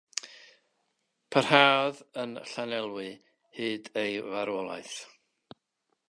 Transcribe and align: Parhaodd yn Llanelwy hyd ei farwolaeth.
Parhaodd 1.33 1.99
yn 2.23 2.33
Llanelwy 2.53 3.11
hyd 3.59 3.91
ei 4.05 4.17
farwolaeth. 4.31 4.97